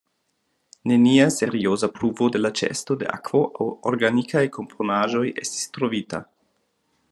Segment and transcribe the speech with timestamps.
[0.91, 6.27] Nenia serioza pruvo de la ĉeesto de akvo aŭ organikaj komponaĵoj estis trovita.